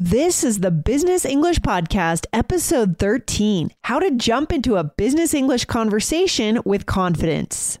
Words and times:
This 0.00 0.44
is 0.44 0.60
the 0.60 0.70
Business 0.70 1.24
English 1.24 1.58
Podcast, 1.58 2.26
episode 2.32 3.00
13 3.00 3.72
How 3.82 3.98
to 3.98 4.12
Jump 4.12 4.52
into 4.52 4.76
a 4.76 4.84
Business 4.84 5.34
English 5.34 5.64
Conversation 5.64 6.62
with 6.64 6.86
Confidence. 6.86 7.80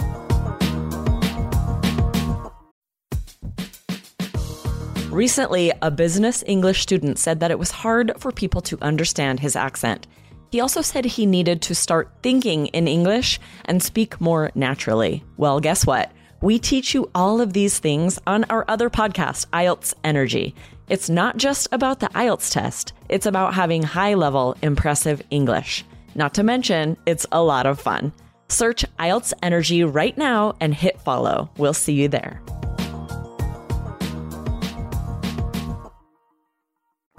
Mm-hmm. 5.11 5.17
Recently, 5.17 5.73
a 5.81 5.91
business 5.91 6.41
English 6.47 6.81
student 6.81 7.19
said 7.19 7.41
that 7.41 7.51
it 7.51 7.59
was 7.59 7.69
hard 7.69 8.13
for 8.17 8.31
people 8.31 8.61
to 8.61 8.77
understand 8.81 9.41
his 9.41 9.57
accent. 9.57 10.07
He 10.51 10.61
also 10.61 10.81
said 10.81 11.03
he 11.03 11.25
needed 11.25 11.61
to 11.63 11.75
start 11.75 12.09
thinking 12.23 12.67
in 12.67 12.87
English 12.87 13.37
and 13.65 13.83
speak 13.83 14.21
more 14.21 14.51
naturally. 14.55 15.21
Well, 15.35 15.59
guess 15.59 15.85
what? 15.85 16.13
We 16.41 16.59
teach 16.59 16.93
you 16.93 17.11
all 17.13 17.41
of 17.41 17.51
these 17.51 17.77
things 17.77 18.19
on 18.25 18.45
our 18.45 18.63
other 18.69 18.89
podcast, 18.89 19.47
IELTS 19.47 19.93
Energy. 20.05 20.55
It's 20.87 21.09
not 21.09 21.35
just 21.35 21.67
about 21.73 21.99
the 21.99 22.09
IELTS 22.15 22.49
test, 22.49 22.93
it's 23.09 23.25
about 23.25 23.53
having 23.53 23.83
high 23.83 24.13
level, 24.13 24.55
impressive 24.61 25.21
English. 25.29 25.83
Not 26.15 26.33
to 26.35 26.43
mention, 26.43 26.95
it's 27.05 27.25
a 27.33 27.43
lot 27.43 27.65
of 27.65 27.81
fun. 27.81 28.13
Search 28.47 28.85
IELTS 28.97 29.33
Energy 29.43 29.83
right 29.83 30.17
now 30.17 30.55
and 30.61 30.73
hit 30.73 31.01
follow. 31.01 31.49
We'll 31.57 31.73
see 31.73 31.93
you 31.93 32.07
there. 32.07 32.41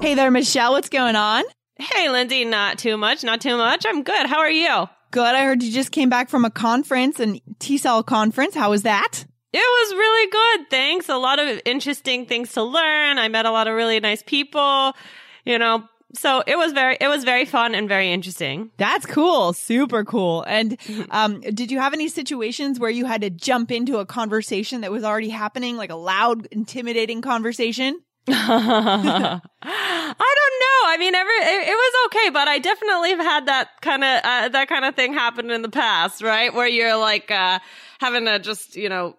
Hey 0.02 0.14
there, 0.14 0.32
Michelle. 0.32 0.72
What's 0.72 0.88
going 0.88 1.14
on? 1.14 1.44
Hey, 1.76 2.08
Lindsay. 2.08 2.44
Not 2.44 2.76
too 2.76 2.96
much. 2.96 3.22
Not 3.22 3.40
too 3.40 3.56
much. 3.56 3.86
I'm 3.86 4.02
good. 4.02 4.26
How 4.26 4.40
are 4.40 4.50
you? 4.50 4.88
Good. 5.12 5.34
I 5.36 5.44
heard 5.44 5.62
you 5.62 5.70
just 5.70 5.92
came 5.92 6.08
back 6.08 6.28
from 6.28 6.44
a 6.44 6.50
conference, 6.50 7.20
an 7.20 7.38
TESOL 7.60 8.04
conference. 8.04 8.56
How 8.56 8.70
was 8.70 8.82
that? 8.82 9.24
It 9.52 9.58
was 9.58 9.92
really 9.94 10.30
good. 10.32 10.70
Thanks. 10.70 11.08
A 11.08 11.16
lot 11.18 11.38
of 11.38 11.60
interesting 11.64 12.26
things 12.26 12.50
to 12.54 12.64
learn. 12.64 13.20
I 13.20 13.28
met 13.28 13.46
a 13.46 13.52
lot 13.52 13.68
of 13.68 13.76
really 13.76 14.00
nice 14.00 14.24
people, 14.24 14.92
you 15.44 15.56
know, 15.56 15.84
so 16.14 16.42
it 16.48 16.56
was 16.58 16.72
very 16.72 16.96
it 17.00 17.06
was 17.06 17.22
very 17.22 17.44
fun 17.44 17.72
and 17.76 17.88
very 17.88 18.12
interesting. 18.12 18.72
That's 18.78 19.06
cool. 19.06 19.52
Super 19.52 20.04
cool. 20.04 20.42
And 20.48 20.78
um 21.12 21.42
did 21.42 21.70
you 21.70 21.78
have 21.78 21.94
any 21.94 22.08
situations 22.08 22.80
where 22.80 22.90
you 22.90 23.04
had 23.04 23.20
to 23.20 23.30
jump 23.30 23.70
into 23.70 23.98
a 23.98 24.04
conversation 24.04 24.80
that 24.80 24.90
was 24.90 25.04
already 25.04 25.28
happening, 25.28 25.76
like 25.76 25.90
a 25.90 25.94
loud, 25.94 26.46
intimidating 26.50 27.22
conversation? 27.22 28.00
I 29.64 30.14
don't 30.16 30.56
know. 30.60 30.92
I 30.92 30.96
mean, 30.98 31.14
every 31.14 31.34
it, 31.34 31.68
it, 31.68 31.74
was 31.74 32.06
okay, 32.06 32.30
but 32.30 32.48
I 32.48 32.58
definitely 32.58 33.10
have 33.10 33.20
had 33.20 33.46
that 33.46 33.68
kind 33.80 34.02
of 34.04 34.20
uh, 34.24 34.48
that 34.48 34.68
kind 34.68 34.84
of 34.84 34.94
thing 34.94 35.12
happen 35.12 35.50
in 35.50 35.62
the 35.62 35.68
past, 35.68 36.22
right? 36.22 36.52
Where 36.52 36.68
you're 36.68 36.96
like 36.96 37.30
uh, 37.30 37.58
having 38.00 38.24
to 38.24 38.38
just 38.38 38.76
you 38.76 38.88
know 38.88 39.16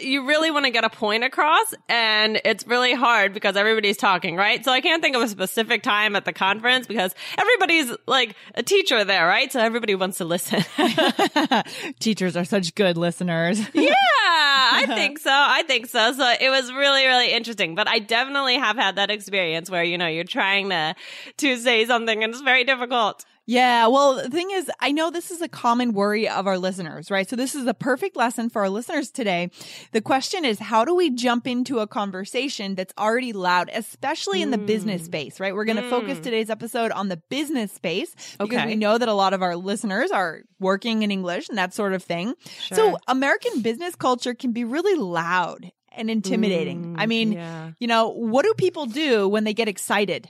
you 0.00 0.24
really 0.24 0.50
want 0.52 0.66
to 0.66 0.70
get 0.70 0.84
a 0.84 0.90
point 0.90 1.24
across 1.24 1.74
and 1.88 2.40
it's 2.44 2.64
really 2.66 2.94
hard 2.94 3.34
because 3.34 3.56
everybody's 3.56 3.96
talking, 3.96 4.36
right? 4.36 4.64
So 4.64 4.70
I 4.70 4.80
can't 4.80 5.02
think 5.02 5.16
of 5.16 5.22
a 5.22 5.28
specific 5.28 5.82
time 5.82 6.14
at 6.14 6.24
the 6.24 6.32
conference 6.32 6.86
because 6.86 7.12
everybody's 7.36 7.90
like 8.06 8.36
a 8.54 8.62
teacher 8.62 9.02
there, 9.04 9.26
right? 9.26 9.50
So 9.52 9.58
everybody 9.58 9.96
wants 9.96 10.18
to 10.18 10.24
listen. 10.24 10.64
Teachers 11.98 12.36
are 12.36 12.44
such 12.44 12.76
good 12.76 12.96
listeners. 12.96 13.58
yeah, 13.74 13.94
I 13.94 14.84
think 14.94 15.18
so. 15.18 15.32
I 15.32 15.64
think 15.64 15.86
so. 15.86 16.12
So 16.12 16.34
it 16.40 16.50
was 16.50 16.72
really, 16.72 17.06
really 17.06 17.32
interesting, 17.32 17.74
but 17.74 17.88
I 17.88 17.98
definitely 17.98 18.58
have 18.58 18.76
had 18.76 18.94
that 18.94 19.10
experience 19.10 19.68
where, 19.68 19.77
you 19.82 19.98
know, 19.98 20.06
you're 20.06 20.24
trying 20.24 20.70
to, 20.70 20.94
to 21.38 21.56
say 21.56 21.84
something 21.86 22.22
and 22.22 22.32
it's 22.32 22.42
very 22.42 22.64
difficult. 22.64 23.24
Yeah. 23.48 23.86
Well, 23.86 24.16
the 24.16 24.28
thing 24.28 24.50
is, 24.50 24.70
I 24.78 24.92
know 24.92 25.10
this 25.10 25.30
is 25.30 25.40
a 25.40 25.48
common 25.48 25.94
worry 25.94 26.28
of 26.28 26.46
our 26.46 26.58
listeners, 26.58 27.10
right? 27.10 27.26
So 27.26 27.34
this 27.34 27.54
is 27.54 27.66
a 27.66 27.72
perfect 27.72 28.14
lesson 28.14 28.50
for 28.50 28.60
our 28.60 28.68
listeners 28.68 29.10
today. 29.10 29.50
The 29.92 30.02
question 30.02 30.44
is, 30.44 30.58
how 30.58 30.84
do 30.84 30.94
we 30.94 31.08
jump 31.08 31.46
into 31.46 31.78
a 31.78 31.86
conversation 31.86 32.74
that's 32.74 32.92
already 32.98 33.32
loud, 33.32 33.70
especially 33.72 34.42
in 34.42 34.50
the 34.50 34.58
business 34.58 35.00
hmm. 35.00 35.06
space, 35.06 35.40
right? 35.40 35.54
We're 35.54 35.64
going 35.64 35.78
to 35.78 35.82
mm. 35.84 35.88
focus 35.88 36.18
today's 36.18 36.50
episode 36.50 36.90
on 36.90 37.08
the 37.08 37.16
business 37.16 37.72
space 37.72 38.14
because 38.38 38.54
okay. 38.54 38.66
we 38.66 38.76
know 38.76 38.98
that 38.98 39.08
a 39.08 39.14
lot 39.14 39.32
of 39.32 39.40
our 39.40 39.56
listeners 39.56 40.10
are 40.10 40.42
working 40.60 41.02
in 41.02 41.10
English 41.10 41.48
and 41.48 41.56
that 41.56 41.72
sort 41.72 41.94
of 41.94 42.02
thing. 42.02 42.34
Sure. 42.60 42.76
So 42.76 42.98
American 43.08 43.62
business 43.62 43.94
culture 43.94 44.34
can 44.34 44.52
be 44.52 44.64
really 44.64 44.94
loud 44.94 45.72
and 45.98 46.10
intimidating. 46.10 46.94
Mm, 46.94 46.94
I 46.98 47.06
mean, 47.06 47.32
yeah. 47.32 47.72
you 47.78 47.86
know, 47.86 48.08
what 48.08 48.44
do 48.44 48.54
people 48.54 48.86
do 48.86 49.28
when 49.28 49.44
they 49.44 49.54
get 49.54 49.68
excited? 49.68 50.28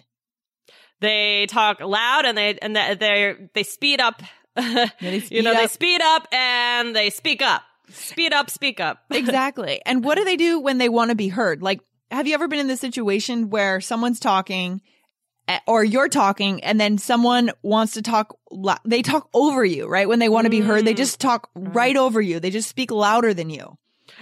they 1.00 1.46
talk 1.46 1.80
loud 1.80 2.24
and 2.24 2.36
they 2.36 2.58
and 2.60 2.74
they 2.74 3.36
they 3.54 3.62
speed 3.62 4.00
up. 4.00 4.22
Yeah, 4.56 4.88
they 5.00 5.20
speed 5.20 5.36
you 5.36 5.42
know, 5.42 5.52
up. 5.52 5.58
they 5.58 5.66
speed 5.66 6.00
up 6.02 6.28
and 6.32 6.94
they 6.94 7.10
speak 7.10 7.42
up. 7.42 7.62
Speed 7.90 8.32
up, 8.32 8.50
speak 8.50 8.80
up. 8.80 9.04
exactly. 9.10 9.80
And 9.86 10.04
what 10.04 10.16
do 10.16 10.24
they 10.24 10.36
do 10.36 10.60
when 10.60 10.78
they 10.78 10.88
want 10.88 11.10
to 11.10 11.14
be 11.14 11.28
heard? 11.28 11.62
Like, 11.62 11.80
have 12.10 12.26
you 12.26 12.34
ever 12.34 12.48
been 12.48 12.58
in 12.58 12.66
the 12.66 12.76
situation 12.76 13.50
where 13.50 13.80
someone's 13.80 14.20
talking 14.20 14.82
eh, 15.46 15.58
or 15.66 15.84
you're 15.84 16.08
talking 16.08 16.62
and 16.64 16.78
then 16.78 16.98
someone 16.98 17.50
wants 17.62 17.94
to 17.94 18.02
talk 18.02 18.36
they 18.84 19.02
talk 19.02 19.28
over 19.32 19.64
you 19.64 19.86
right 19.86 20.08
when 20.08 20.18
they 20.18 20.28
want 20.28 20.44
to 20.44 20.50
be 20.50 20.60
heard 20.60 20.84
they 20.84 20.94
mm. 20.94 20.98
just 20.98 21.20
talk 21.20 21.50
right 21.54 21.96
over 21.96 22.20
you 22.20 22.40
they 22.40 22.50
just 22.50 22.68
speak 22.68 22.90
louder 22.90 23.34
than 23.34 23.50
you 23.50 23.76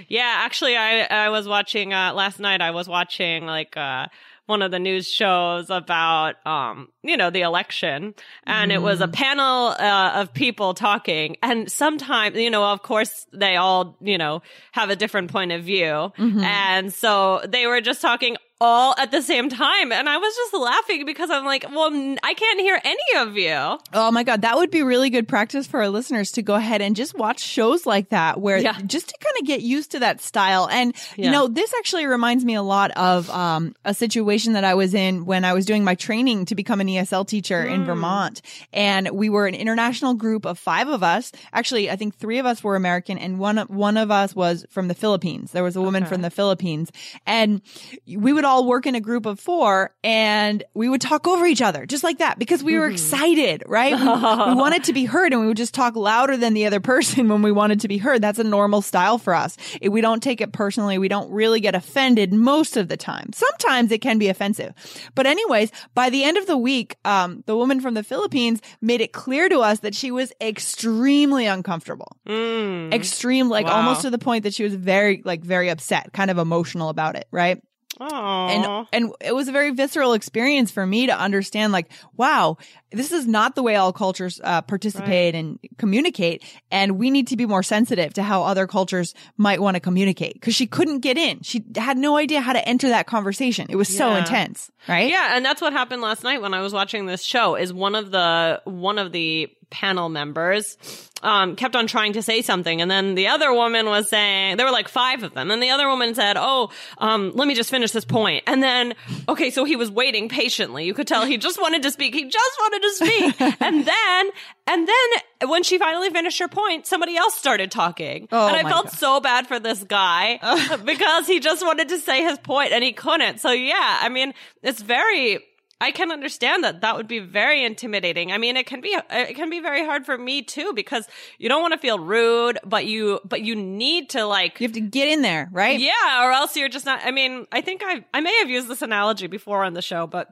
yeah 0.09 0.34
actually 0.39 0.77
i 0.77 1.03
i 1.03 1.29
was 1.29 1.47
watching 1.49 1.93
uh 1.93 2.12
last 2.15 2.39
night 2.39 2.61
i 2.61 2.71
was 2.71 2.89
watching 2.89 3.47
like 3.47 3.77
uh 3.77 4.07
one 4.47 4.62
of 4.62 4.71
the 4.71 4.79
news 4.79 5.09
shows 5.11 5.71
about, 5.71 6.34
um, 6.47 6.89
you 7.03 7.17
know, 7.17 7.31
the 7.31 7.43
election. 7.43 8.15
And 8.45 8.71
mm. 8.71 8.75
it 8.75 8.79
was 8.83 9.01
a 9.01 9.09
mm. 9.09 9.12
panel 9.12 9.75
uh, 9.79 10.21
of 10.21 10.33
people 10.33 10.73
talking. 10.73 11.37
And 11.43 11.71
sometimes, 11.71 12.37
you 12.37 12.51
know, 12.51 12.65
of 12.65 12.83
course, 12.83 13.27
they 13.33 13.57
all, 13.57 13.97
you 14.01 14.19
know, 14.19 14.43
have 14.73 14.89
a 14.89 14.97
different 14.97 15.33
point 15.33 15.53
of 15.53 15.65
view. 15.65 16.13
Mm-hmm. 16.17 16.41
And 16.41 16.95
so 16.95 17.43
they 17.47 17.67
were 17.67 17.81
just 17.81 18.01
talking 18.01 18.37
all 18.61 18.94
at 18.97 19.11
the 19.11 19.21
same 19.21 19.50
time. 19.50 19.93
And 19.93 20.09
I 20.09 20.17
was 20.17 20.34
just 20.34 20.55
laughing 20.55 21.05
because 21.05 21.31
I'm 21.31 21.44
like, 21.44 21.67
well, 21.71 21.91
I 22.22 22.34
can't 22.34 22.61
hear 22.61 22.81
any 22.83 23.19
of 23.19 23.37
you. 23.37 23.78
Oh 23.93 24.11
my 24.11 24.22
God. 24.22 24.43
That 24.43 24.56
would 24.56 24.71
be 24.71 24.83
really 24.83 25.11
good 25.11 25.28
practice 25.28 25.67
for 25.67 25.81
our 25.81 25.89
listeners 25.89 26.33
to 26.33 26.43
go 26.43 26.55
ahead 26.55 26.81
and 26.81 26.97
just 26.97 27.16
watch 27.19 27.41
shows 27.41 27.84
like 27.84 28.11
that 28.11 28.41
where 28.41 28.56
yeah. 28.56 28.81
just 28.87 29.09
to 29.09 29.15
kind 29.21 29.34
of 29.41 29.47
get 29.47 29.61
used 29.61 29.91
to 29.93 29.99
that 29.99 30.22
style. 30.22 30.69
And, 30.71 30.95
yeah. 31.16 31.27
you 31.27 31.31
know, 31.31 31.49
this 31.49 31.72
actually 31.78 32.06
reminds 32.06 32.45
me 32.45 32.55
a 32.55 32.62
lot 32.62 32.93
of, 32.93 33.28
um, 33.31 33.75
a 33.84 33.93
situation 33.93 34.55
that 34.55 34.65
I 34.65 34.75
was 34.75 34.95
in 34.95 35.27
when 35.27 35.45
I 35.45 35.53
was 35.53 35.66
doing 35.66 35.84
my 35.84 35.95
training 35.95 36.47
to 36.47 36.55
become 36.55 36.81
an 36.81 36.87
ESL 36.87 37.28
teacher 37.28 37.62
mm. 37.62 37.71
in 37.71 37.84
Vermont. 37.84 38.41
And 38.72 39.11
we 39.11 39.28
were 39.28 39.47
an 39.47 39.55
international 39.55 40.15
group 40.15 40.47
of 40.47 40.59
five 40.59 40.89
of 40.89 41.03
us. 41.03 41.31
Actually, 41.53 41.91
I 41.91 41.97
think 41.97 42.16
three 42.16 42.39
of 42.39 42.47
us 42.47 42.65
were 42.65 42.75
American 42.75 43.19
and 43.19 43.39
one, 43.39 43.59
one 43.59 43.99
of 43.99 44.11
us 44.11 44.34
was 44.34 44.65
from 44.71 44.89
the 44.89 44.95
Philippines. 44.95 45.53
There 45.53 45.62
was 45.62 45.77
a 45.77 45.83
woman 45.83 46.05
okay. 46.05 46.11
from 46.11 46.22
the 46.22 46.31
Philippines 46.31 46.91
and 47.27 47.61
we 48.06 48.33
would 48.33 48.46
all 48.47 48.67
work 48.67 48.87
in 48.87 48.95
a 48.95 49.01
group 49.01 49.27
of 49.27 49.39
four 49.39 49.95
and 50.03 50.65
we 50.75 50.89
would 50.89 51.01
talk 51.01 51.27
over 51.27 51.47
each 51.47 51.61
other 51.61 51.84
just 51.87 52.03
like 52.03 52.19
that 52.19 52.39
because 52.39 52.62
we 52.62 52.79
were 52.79 52.87
mm-hmm. 52.87 52.95
excited, 52.95 53.62
right? 53.67 53.93
We, 53.93 54.07
we, 54.07 54.55
wanted 54.67 54.84
to 54.84 54.93
be 54.93 55.05
heard 55.05 55.33
and 55.33 55.43
we 55.43 55.49
would 55.49 55.57
just 55.57 55.75
talk 55.75 55.97
louder 55.97 56.37
than 56.37 56.55
the 56.55 56.67
other 56.67 56.81
person 56.81 57.29
when 57.31 57.43
we 57.43 57.53
wanted 57.53 57.81
to 57.81 57.89
be 57.89 57.99
heard. 57.99 58.23
That's 58.23 58.39
a 58.39 58.45
normal 58.45 58.83
style 58.83 59.19
for 59.19 59.34
us. 59.34 59.57
we 59.83 60.01
don't 60.01 60.23
take 60.23 60.41
it 60.41 60.53
personally. 60.53 60.99
We 60.99 61.09
don't 61.09 61.31
really 61.31 61.61
get 61.61 61.75
offended 61.75 62.33
most 62.33 62.77
of 62.77 62.89
the 62.89 62.97
time. 62.97 63.31
Sometimes 63.34 63.93
it 63.93 64.01
can 64.01 64.19
be 64.19 64.29
offensive. 64.29 64.73
But 65.15 65.27
anyways, 65.27 65.71
by 65.95 66.11
the 66.11 66.25
end 66.25 66.39
of 66.39 66.47
the 66.47 66.57
week, 66.57 66.97
um, 67.05 67.43
the 67.47 67.57
woman 67.57 67.81
from 67.81 67.95
the 67.95 68.03
Philippines 68.03 68.61
made 68.81 69.01
it 69.01 69.13
clear 69.13 69.49
to 69.49 69.61
us 69.61 69.81
that 69.81 69.95
she 69.95 70.11
was 70.11 70.33
extremely 70.41 71.47
uncomfortable. 71.47 72.16
Mm. 72.27 72.92
Extreme, 72.92 73.49
like 73.49 73.66
wow. 73.66 73.77
almost 73.77 74.03
to 74.03 74.10
the 74.10 74.19
point 74.19 74.45
that 74.45 74.54
she 74.54 74.63
was 74.63 74.75
very, 74.75 75.22
like 75.25 75.42
very 75.42 75.69
upset, 75.69 76.13
kind 76.13 76.31
of 76.31 76.39
emotional 76.39 76.89
about 76.89 77.16
it, 77.16 77.27
right? 77.31 77.63
Aww. 78.01 78.51
And 78.51 78.87
and 78.93 79.15
it 79.21 79.34
was 79.34 79.48
a 79.48 79.53
very 79.53 79.71
visceral 79.71 80.13
experience 80.13 80.71
for 80.71 80.87
me 80.87 81.07
to 81.07 81.19
understand 81.19 81.72
like 81.72 81.91
wow 82.16 82.59
this 82.93 83.10
is 83.10 83.27
not 83.27 83.54
the 83.54 83.63
way 83.63 83.77
all 83.77 83.93
cultures 83.93 84.41
uh, 84.45 84.63
participate 84.63 85.34
right. 85.34 85.39
and 85.39 85.59
communicate 85.78 86.45
and 86.71 86.98
we 86.98 87.10
need 87.10 87.28
to 87.28 87.37
be 87.37 87.47
more 87.47 87.63
sensitive 87.63 88.13
to 88.15 88.22
how 88.22 88.43
other 88.43 88.66
cultures 88.66 89.15
might 89.37 89.60
want 89.60 89.75
to 89.77 89.81
communicate 89.81 90.34
because 90.34 90.54
she 90.54 90.66
couldn't 90.66 91.01
get 91.01 91.16
in 91.16 91.41
she 91.41 91.65
had 91.77 91.97
no 91.97 92.16
idea 92.16 92.41
how 92.41 92.53
to 92.53 92.69
enter 92.69 92.89
that 92.89 93.07
conversation 93.07 93.66
it 93.71 93.77
was 93.77 93.91
yeah. 93.93 93.99
so 93.99 94.15
intense 94.15 94.71
right 94.89 95.10
yeah 95.10 95.37
and 95.37 95.45
that's 95.45 95.63
what 95.63 95.72
happened 95.72 96.03
last 96.03 96.22
night 96.22 96.42
when 96.42 96.53
i 96.53 96.60
was 96.60 96.72
watching 96.72 97.07
this 97.07 97.22
show 97.22 97.57
is 97.57 97.72
one 97.72 97.95
of 97.95 98.10
the 98.10 98.60
one 98.65 98.99
of 98.99 99.13
the 99.13 99.49
panel 99.71 100.09
members 100.09 100.77
um, 101.22 101.57
kept 101.57 101.74
on 101.74 101.86
trying 101.86 102.13
to 102.13 102.22
say 102.22 102.42
something. 102.42 102.80
And 102.80 102.91
then 102.91 103.15
the 103.15 103.28
other 103.28 103.53
woman 103.53 103.86
was 103.86 104.09
saying, 104.09 104.57
there 104.57 104.66
were 104.66 104.72
like 104.72 104.89
five 104.89 105.22
of 105.22 105.34
them. 105.34 105.51
And 105.51 105.63
the 105.63 105.71
other 105.71 105.89
woman 105.89 106.15
said, 106.15 106.36
Oh, 106.39 106.71
um, 106.98 107.33
let 107.34 107.48
me 107.48 107.54
just 107.54 107.71
finish 107.71 107.91
this 107.91 108.04
point. 108.04 108.45
And 108.47 108.63
then, 108.63 108.95
okay, 109.28 109.51
so 109.51 109.65
he 109.65 109.77
was 109.77 109.91
waiting 109.91 110.28
patiently. 110.28 110.84
You 110.84 110.95
could 110.95 111.07
tell 111.07 111.24
he 111.24 111.39
just 111.39 111.60
wanted 111.60 111.83
to 111.83 111.91
speak. 111.91 112.15
He 112.15 112.28
just 112.28 112.57
wanted 112.60 112.83
to 112.83 112.91
speak. 112.91 113.41
and 113.60 113.84
then, 113.84 114.30
and 114.66 114.89
then 114.89 115.48
when 115.51 115.63
she 115.63 115.78
finally 115.78 116.10
finished 116.10 116.39
her 116.39 116.48
point, 116.48 116.86
somebody 116.86 117.16
else 117.16 117.34
started 117.34 117.71
talking. 117.71 118.28
Oh, 118.30 118.47
and 118.47 118.57
I 118.57 118.68
felt 118.68 118.86
God. 118.86 118.95
so 118.95 119.21
bad 119.21 119.47
for 119.47 119.59
this 119.59 119.83
guy 119.83 120.39
because 120.84 121.27
he 121.27 121.41
just 121.41 121.65
wanted 121.65 121.89
to 121.89 121.98
say 121.98 122.22
his 122.22 122.39
point 122.39 122.72
and 122.72 122.84
he 122.84 122.92
couldn't. 122.92 123.41
So 123.41 123.51
yeah, 123.51 123.98
I 124.01 124.09
mean, 124.09 124.34
it's 124.63 124.80
very, 124.80 125.41
I 125.78 125.91
can 125.91 126.11
understand 126.11 126.65
that 126.65 126.81
that 126.81 126.97
would 126.97 127.07
be 127.07 127.19
very 127.19 127.63
intimidating. 127.63 128.33
I 128.33 128.39
mean, 128.39 128.57
it 128.57 128.67
can 128.67 128.81
be 128.81 128.97
it 129.11 129.37
can 129.37 129.51
be 129.51 129.61
very 129.61 129.84
hard 129.84 130.07
for 130.07 130.17
me 130.17 130.43
too 130.43 130.73
because 130.73 131.07
you 131.39 131.51
don't 131.51 131.61
want 131.61 131.73
to 131.73 131.78
feel 131.78 131.99
rude, 131.99 132.59
but 132.65 132.87
you 132.87 133.21
but 133.25 133.43
you 133.43 133.55
need 133.55 134.09
to 134.11 134.25
like 134.25 134.59
you 134.59 134.67
have 134.67 134.75
to 134.75 134.81
get 134.81 135.09
in 135.09 135.21
there, 135.21 135.51
right? 135.53 135.78
Yeah, 135.78 136.25
or 136.25 136.33
else 136.33 136.57
you're 136.57 136.71
just 136.71 136.87
not. 136.87 137.01
I 137.05 137.11
mean, 137.11 137.47
I 137.53 137.61
think 137.61 137.83
I 137.84 138.05
I 138.15 138.21
may 138.21 138.34
have 138.39 138.49
used 138.49 138.69
this 138.69 138.81
analogy 138.81 139.27
before 139.27 139.65
on 139.65 139.75
the 139.75 139.83
show, 139.83 140.07
but 140.07 140.28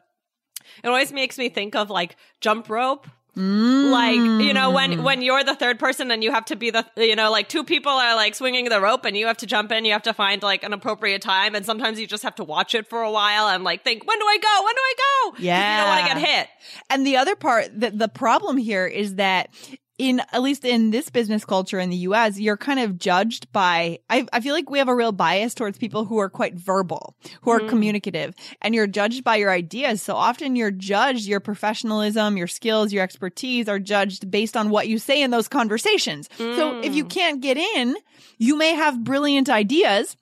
it 0.82 0.88
always 0.88 1.12
makes 1.12 1.36
me 1.36 1.50
think 1.50 1.74
of 1.74 1.90
like 1.90 2.16
jump 2.40 2.70
rope 2.70 3.06
Mm. 3.36 3.90
Like, 3.90 4.44
you 4.44 4.52
know, 4.52 4.70
when, 4.70 5.02
when 5.02 5.20
you're 5.20 5.42
the 5.42 5.56
third 5.56 5.78
person 5.78 6.10
and 6.10 6.22
you 6.22 6.30
have 6.30 6.44
to 6.46 6.56
be 6.56 6.70
the, 6.70 6.86
you 6.96 7.16
know, 7.16 7.30
like 7.30 7.48
two 7.48 7.64
people 7.64 7.90
are 7.90 8.14
like 8.14 8.34
swinging 8.34 8.68
the 8.68 8.80
rope 8.80 9.04
and 9.04 9.16
you 9.16 9.26
have 9.26 9.38
to 9.38 9.46
jump 9.46 9.72
in, 9.72 9.84
you 9.84 9.92
have 9.92 10.02
to 10.04 10.14
find 10.14 10.42
like 10.42 10.62
an 10.62 10.72
appropriate 10.72 11.22
time. 11.22 11.54
And 11.54 11.66
sometimes 11.66 11.98
you 11.98 12.06
just 12.06 12.22
have 12.22 12.36
to 12.36 12.44
watch 12.44 12.74
it 12.74 12.86
for 12.86 13.02
a 13.02 13.10
while 13.10 13.48
and 13.48 13.64
like 13.64 13.82
think, 13.82 14.06
when 14.06 14.18
do 14.18 14.24
I 14.24 14.38
go? 14.38 14.64
When 14.64 14.74
do 14.74 14.80
I 14.80 14.94
go? 14.96 15.42
Yeah. 15.42 15.76
You 15.76 15.82
don't 15.82 15.96
want 15.96 16.06
to 16.06 16.14
get 16.14 16.36
hit. 16.36 16.48
And 16.90 17.06
the 17.06 17.16
other 17.16 17.34
part 17.34 17.68
that 17.80 17.98
the 17.98 18.08
problem 18.08 18.56
here 18.56 18.86
is 18.86 19.16
that 19.16 19.50
in 19.96 20.20
at 20.32 20.42
least 20.42 20.64
in 20.64 20.90
this 20.90 21.08
business 21.08 21.44
culture 21.44 21.78
in 21.78 21.88
the 21.88 21.96
US, 21.98 22.38
you're 22.38 22.56
kind 22.56 22.80
of 22.80 22.98
judged 22.98 23.50
by 23.52 24.00
I, 24.10 24.26
I 24.32 24.40
feel 24.40 24.54
like 24.54 24.68
we 24.68 24.78
have 24.78 24.88
a 24.88 24.94
real 24.94 25.12
bias 25.12 25.54
towards 25.54 25.78
people 25.78 26.04
who 26.04 26.18
are 26.18 26.28
quite 26.28 26.54
verbal, 26.54 27.14
who 27.42 27.50
are 27.50 27.60
mm. 27.60 27.68
communicative, 27.68 28.34
and 28.60 28.74
you're 28.74 28.88
judged 28.88 29.22
by 29.22 29.36
your 29.36 29.50
ideas. 29.50 30.02
So 30.02 30.16
often 30.16 30.56
you're 30.56 30.72
judged, 30.72 31.26
your 31.26 31.40
professionalism, 31.40 32.36
your 32.36 32.48
skills, 32.48 32.92
your 32.92 33.04
expertise 33.04 33.68
are 33.68 33.78
judged 33.78 34.30
based 34.30 34.56
on 34.56 34.70
what 34.70 34.88
you 34.88 34.98
say 34.98 35.22
in 35.22 35.30
those 35.30 35.46
conversations. 35.48 36.28
Mm. 36.38 36.56
So 36.56 36.80
if 36.80 36.94
you 36.94 37.04
mm. 37.04 37.10
can't 37.10 37.40
get 37.40 37.56
in, 37.56 37.96
you 38.38 38.56
may 38.56 38.74
have 38.74 39.04
brilliant 39.04 39.48
ideas, 39.48 40.16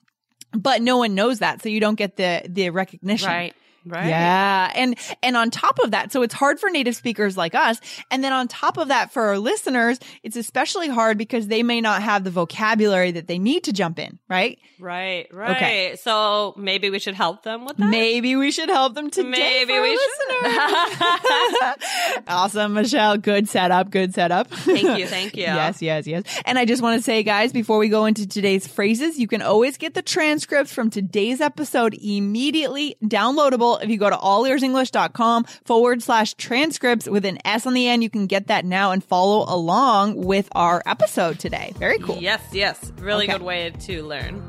but 0.51 0.83
no 0.83 0.97
one 0.97 1.15
knows 1.15 1.39
that. 1.39 1.63
So 1.63 1.69
you 1.69 1.79
don't 1.79 1.95
get 1.95 2.15
the 2.15 2.43
the 2.47 2.69
recognition. 2.69 3.29
Right. 3.29 3.55
Right. 3.85 4.07
Yeah. 4.07 4.71
And, 4.75 4.97
and 5.21 5.35
on 5.37 5.49
top 5.51 5.79
of 5.79 5.91
that, 5.91 6.11
so 6.11 6.21
it's 6.21 6.33
hard 6.33 6.59
for 6.59 6.69
native 6.69 6.95
speakers 6.95 7.37
like 7.37 7.55
us. 7.55 7.79
And 8.11 8.23
then 8.23 8.33
on 8.33 8.47
top 8.47 8.77
of 8.77 8.87
that, 8.89 9.11
for 9.11 9.23
our 9.23 9.37
listeners, 9.37 9.99
it's 10.23 10.35
especially 10.35 10.89
hard 10.89 11.17
because 11.17 11.47
they 11.47 11.63
may 11.63 11.81
not 11.81 12.01
have 12.01 12.23
the 12.23 12.31
vocabulary 12.31 13.11
that 13.11 13.27
they 13.27 13.39
need 13.39 13.65
to 13.65 13.73
jump 13.73 13.99
in, 13.99 14.19
right? 14.29 14.57
Right. 14.79 15.27
Right. 15.31 15.55
Okay. 15.55 15.95
So 16.01 16.53
maybe 16.57 16.89
we 16.89 16.99
should 16.99 17.15
help 17.15 17.43
them 17.43 17.65
with 17.65 17.77
that. 17.77 17.89
Maybe 17.89 18.35
we 18.35 18.51
should 18.51 18.69
help 18.69 18.95
them 18.95 19.09
today. 19.09 19.29
Maybe 19.29 19.79
we 19.79 19.97
should. 19.97 20.09
awesome, 22.27 22.73
Michelle. 22.73 23.17
Good 23.17 23.47
setup. 23.47 23.89
Good 23.91 24.13
setup. 24.13 24.47
Thank 24.47 24.99
you. 24.99 25.07
Thank 25.07 25.35
you. 25.35 25.43
yes, 25.43 25.81
yes, 25.81 26.07
yes. 26.07 26.23
And 26.45 26.59
I 26.59 26.65
just 26.65 26.81
want 26.81 26.97
to 26.99 27.03
say, 27.03 27.23
guys, 27.23 27.53
before 27.53 27.77
we 27.77 27.89
go 27.89 28.05
into 28.05 28.27
today's 28.27 28.67
phrases, 28.67 29.17
you 29.19 29.27
can 29.27 29.41
always 29.41 29.77
get 29.77 29.93
the 29.93 30.01
transcripts 30.01 30.73
from 30.73 30.89
today's 30.89 31.39
episode 31.39 31.93
immediately 31.93 32.97
downloadable 33.03 33.72
if 33.77 33.89
you 33.89 33.97
go 33.97 34.09
to 34.09 34.15
allearsenglish.com 34.15 35.45
forward 35.65 36.01
slash 36.01 36.35
transcripts 36.35 37.07
with 37.07 37.25
an 37.25 37.39
S 37.45 37.65
on 37.65 37.73
the 37.73 37.87
end, 37.87 38.03
you 38.03 38.09
can 38.09 38.27
get 38.27 38.47
that 38.47 38.65
now 38.65 38.91
and 38.91 39.03
follow 39.03 39.45
along 39.47 40.15
with 40.15 40.49
our 40.53 40.81
episode 40.85 41.39
today. 41.39 41.73
Very 41.77 41.99
cool. 41.99 42.17
Yes, 42.17 42.41
yes. 42.51 42.91
Really 42.99 43.25
okay. 43.25 43.33
good 43.33 43.41
way 43.41 43.69
to 43.71 44.03
learn. 44.03 44.41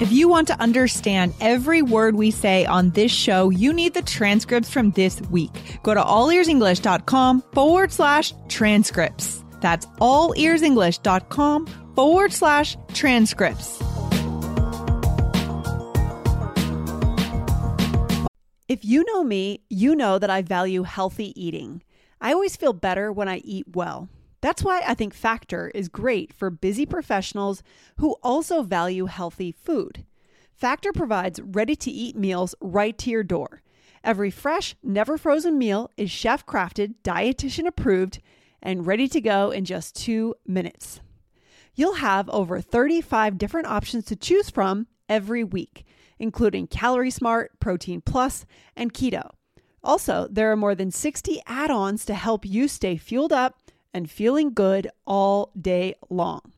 If 0.00 0.12
you 0.12 0.28
want 0.28 0.48
to 0.48 0.60
understand 0.60 1.32
every 1.40 1.80
word 1.80 2.16
we 2.16 2.30
say 2.30 2.66
on 2.66 2.90
this 2.90 3.12
show, 3.12 3.48
you 3.48 3.72
need 3.72 3.94
the 3.94 4.02
transcripts 4.02 4.68
from 4.68 4.90
this 4.90 5.22
week. 5.30 5.52
Go 5.82 5.94
to 5.94 6.00
allearsenglish.com 6.02 7.42
forward 7.52 7.92
slash 7.92 8.34
transcripts. 8.48 9.42
That's 9.60 9.86
allearsenglish.com 9.86 11.83
forward 11.94 12.32
slash 12.32 12.76
transcripts. 12.92 13.80
If 18.66 18.84
you 18.84 19.04
know 19.04 19.22
me, 19.22 19.60
you 19.68 19.94
know 19.94 20.18
that 20.18 20.30
I 20.30 20.42
value 20.42 20.82
healthy 20.82 21.38
eating. 21.40 21.82
I 22.20 22.32
always 22.32 22.56
feel 22.56 22.72
better 22.72 23.12
when 23.12 23.28
I 23.28 23.36
eat 23.38 23.66
well. 23.74 24.08
That's 24.40 24.64
why 24.64 24.82
I 24.86 24.94
think 24.94 25.14
Factor 25.14 25.70
is 25.74 25.88
great 25.88 26.32
for 26.32 26.50
busy 26.50 26.84
professionals 26.84 27.62
who 27.98 28.16
also 28.22 28.62
value 28.62 29.06
healthy 29.06 29.52
food. 29.52 30.04
Factor 30.52 30.92
provides 30.92 31.40
ready 31.40 31.76
to 31.76 31.90
eat 31.90 32.16
meals 32.16 32.54
right 32.60 32.96
to 32.98 33.10
your 33.10 33.22
door. 33.22 33.62
Every 34.02 34.30
fresh, 34.30 34.76
never 34.82 35.16
frozen 35.16 35.56
meal 35.56 35.90
is 35.96 36.10
chef 36.10 36.44
crafted, 36.44 36.94
dietitian 37.02 37.66
approved, 37.66 38.20
and 38.62 38.86
ready 38.86 39.08
to 39.08 39.20
go 39.20 39.50
in 39.50 39.64
just 39.64 39.94
two 39.94 40.34
minutes. 40.46 41.00
You'll 41.74 41.94
have 41.94 42.28
over 42.30 42.60
35 42.60 43.36
different 43.36 43.66
options 43.66 44.04
to 44.06 44.16
choose 44.16 44.50
from 44.50 44.86
every 45.08 45.42
week, 45.42 45.84
including 46.18 46.66
Calorie 46.66 47.10
Smart, 47.10 47.58
Protein 47.60 48.00
Plus, 48.00 48.46
and 48.76 48.94
Keto. 48.94 49.30
Also, 49.82 50.28
there 50.30 50.50
are 50.50 50.56
more 50.56 50.74
than 50.74 50.90
60 50.90 51.42
add 51.46 51.70
ons 51.70 52.04
to 52.06 52.14
help 52.14 52.46
you 52.46 52.68
stay 52.68 52.96
fueled 52.96 53.32
up 53.32 53.58
and 53.92 54.10
feeling 54.10 54.54
good 54.54 54.88
all 55.06 55.52
day 55.60 55.94
long. 56.08 56.52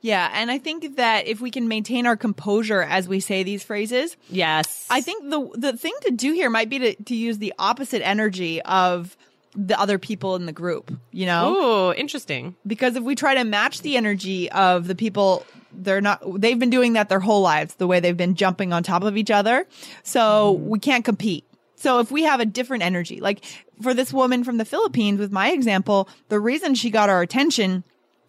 Yeah, 0.02 0.30
and 0.34 0.52
I 0.52 0.60
think 0.60 0.98
that 0.98 1.28
if 1.28 1.42
we 1.42 1.50
can 1.50 1.68
maintain 1.68 2.06
our 2.06 2.16
composure 2.16 2.84
as 2.84 3.08
we 3.08 3.20
say 3.20 3.42
these 3.42 3.64
phrases, 3.64 4.16
yes, 4.30 4.88
I 4.90 5.02
think 5.02 5.30
the 5.30 5.50
the 5.56 5.78
thing 5.78 5.94
to 6.04 6.12
do 6.12 6.34
here 6.34 6.50
might 6.50 6.70
be 6.70 6.80
to 6.80 6.96
to 6.96 7.16
use 7.16 7.40
the 7.40 7.54
opposite 7.58 8.06
energy 8.06 8.62
of 8.62 9.18
the 9.56 9.80
other 9.80 9.98
people 9.98 10.36
in 10.36 10.46
the 10.46 10.52
group, 10.52 10.92
you 11.12 11.26
know? 11.26 11.56
Oh, 11.58 11.94
interesting. 11.94 12.56
Because 12.68 12.96
if 12.96 13.04
we 13.04 13.16
try 13.16 13.36
to 13.36 13.44
match 13.44 13.82
the 13.82 13.98
energy 13.98 14.52
of 14.52 14.88
the 14.88 14.96
people 14.96 15.46
they're 15.84 16.02
not 16.02 16.22
they've 16.40 16.60
been 16.60 16.70
doing 16.70 16.94
that 16.94 17.10
their 17.10 17.20
whole 17.20 17.42
lives 17.42 17.76
the 17.76 17.88
way 17.88 18.00
they've 18.00 18.18
been 18.18 18.36
jumping 18.36 18.74
on 18.74 18.84
top 18.84 19.04
of 19.04 19.18
each 19.18 19.32
other 19.32 19.66
so 20.04 20.58
mm. 20.58 20.66
we 20.68 20.80
can't 20.80 21.06
compete 21.06 21.46
so 21.76 22.00
if 22.00 22.12
we 22.12 22.24
have 22.24 22.40
a 22.40 22.46
different 22.46 22.84
energy 22.84 23.20
like 23.20 23.44
for 23.82 23.94
this 23.94 24.14
woman 24.14 24.44
from 24.44 24.58
the 24.58 24.66
philippines 24.66 25.20
with 25.20 25.32
my 25.32 25.52
example 25.52 26.08
the 26.30 26.40
reason 26.40 26.76
she 26.76 26.90
got 26.90 27.10
our 27.10 27.22
attention 27.22 27.84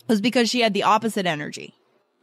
was 0.09 0.21
because 0.21 0.49
she 0.49 0.61
had 0.61 0.75
the 0.75 0.83
opposite 0.83 1.26
energy 1.26 1.75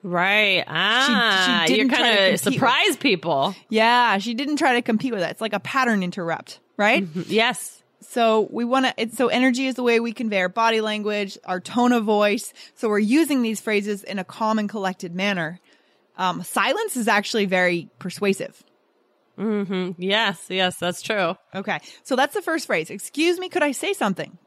Right. 0.06 0.66
Ah, 0.68 1.64
she, 1.66 1.74
she 1.74 1.80
you're 1.80 1.90
kind 1.90 2.34
of 2.34 2.40
surprise 2.40 2.90
with, 2.90 3.00
people. 3.00 3.56
Yeah, 3.70 4.18
she 4.18 4.34
didn't 4.34 4.58
try 4.58 4.74
to 4.74 4.82
compete 4.82 5.14
with 5.14 5.24
it. 5.24 5.32
It's 5.32 5.40
like 5.40 5.54
a 5.54 5.62
pattern 5.62 6.04
interrupt, 6.04 6.60
right? 6.76 7.06
Mm-hmm. 7.06 7.22
Yes. 7.28 7.83
So 8.06 8.48
we 8.52 8.66
want 8.66 8.86
to, 8.86 8.94
it's 8.98 9.18
so 9.18 9.28
energy 9.28 9.68
is 9.68 9.76
the 9.76 9.84
way 9.84 10.00
we 10.00 10.14
convey 10.14 10.42
our 10.42 10.50
body 10.50 10.82
language, 10.82 11.38
our 11.46 11.60
tone 11.60 11.92
of 11.92 12.04
voice. 12.04 12.54
So 12.76 12.90
we're 12.90 13.00
using 13.00 13.42
these 13.42 13.60
phrases 13.60 14.04
in 14.04 14.20
a 14.20 14.24
calm 14.24 14.60
and 14.60 14.70
collected 14.70 15.16
manner. 15.16 15.60
Um, 16.18 16.44
silence 16.44 16.96
is 16.96 17.08
actually 17.08 17.46
very 17.46 17.90
persuasive. 18.00 18.64
Mm-hmm. 19.38 20.02
Yes, 20.02 20.46
yes, 20.50 20.78
that's 20.78 21.02
true. 21.02 21.36
Okay. 21.56 21.80
So 22.04 22.16
that's 22.16 22.36
the 22.36 22.42
first 22.42 22.68
phrase. 22.68 22.90
Excuse 22.90 23.40
me, 23.40 23.50
could 23.50 23.64
I 23.64 23.72
say 23.72 23.94
something? 23.94 24.38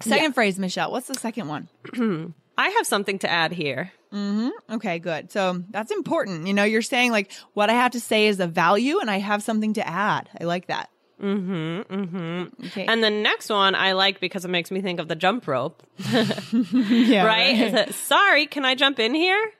Second 0.00 0.24
yeah. 0.24 0.30
phrase, 0.32 0.58
Michelle. 0.58 0.90
What's 0.90 1.06
the 1.06 1.14
second 1.14 1.48
one? 1.48 1.68
I 2.58 2.68
have 2.70 2.86
something 2.86 3.18
to 3.20 3.30
add 3.30 3.52
here. 3.52 3.92
Mm-hmm. 4.12 4.74
Okay, 4.74 4.98
good. 4.98 5.32
So 5.32 5.62
that's 5.70 5.90
important. 5.90 6.46
You 6.46 6.54
know, 6.54 6.64
you're 6.64 6.82
saying 6.82 7.10
like 7.10 7.32
what 7.54 7.70
I 7.70 7.74
have 7.74 7.92
to 7.92 8.00
say 8.00 8.26
is 8.26 8.38
a 8.40 8.46
value 8.46 8.98
and 8.98 9.10
I 9.10 9.18
have 9.18 9.42
something 9.42 9.74
to 9.74 9.86
add. 9.86 10.28
I 10.40 10.44
like 10.44 10.66
that. 10.66 10.88
Mm-hmm. 11.22 11.94
Mm-hmm. 11.94 12.66
Okay. 12.66 12.86
And 12.86 13.02
the 13.02 13.10
next 13.10 13.50
one 13.50 13.74
I 13.74 13.92
like 13.92 14.20
because 14.20 14.44
it 14.44 14.48
makes 14.48 14.70
me 14.70 14.80
think 14.80 15.00
of 15.00 15.08
the 15.08 15.14
jump 15.14 15.46
rope. 15.46 15.82
yeah, 15.98 17.24
right? 17.24 17.72
right. 17.72 17.94
Sorry, 17.94 18.46
can 18.46 18.64
I 18.64 18.74
jump 18.74 18.98
in 18.98 19.14
here? 19.14 19.52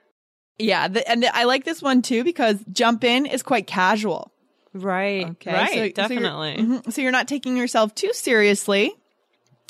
Yeah, 0.57 0.87
the, 0.87 1.09
and 1.09 1.23
the, 1.23 1.35
I 1.35 1.43
like 1.43 1.65
this 1.65 1.81
one 1.81 2.01
too 2.01 2.23
because 2.23 2.63
jump 2.71 3.03
in 3.03 3.25
is 3.25 3.43
quite 3.43 3.67
casual. 3.67 4.31
Right. 4.73 5.27
Okay. 5.27 5.53
Right. 5.53 5.95
So, 5.95 6.01
definitely. 6.01 6.55
So 6.55 6.61
you're, 6.61 6.79
mm-hmm, 6.79 6.89
so 6.89 7.01
you're 7.01 7.11
not 7.11 7.27
taking 7.27 7.57
yourself 7.57 7.95
too 7.95 8.13
seriously 8.13 8.93